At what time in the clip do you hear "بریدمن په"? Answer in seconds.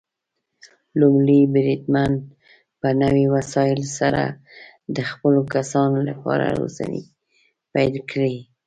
1.53-2.89